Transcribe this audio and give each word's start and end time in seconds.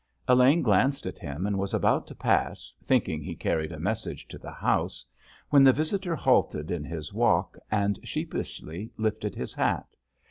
Elaine 0.27 0.63
glanced 0.63 1.05
at 1.05 1.19
him 1.19 1.45
and 1.45 1.59
was 1.59 1.75
about 1.75 2.07
to 2.07 2.15
pass, 2.15 2.73
thinking 2.87 3.21
he 3.21 3.35
carried 3.35 3.71
a 3.71 3.77
message 3.79 4.27
to 4.29 4.39
the 4.39 4.49
house, 4.49 5.05
when 5.51 5.63
the 5.63 5.71
visitor 5.71 6.15
halted 6.15 6.71
in 6.71 6.83
his 6.83 7.13
walk 7.13 7.55
and 7.69 7.99
sheepishly 8.01 8.89
lifted 8.97 9.35
his 9.35 9.53
hat. 9.53 9.85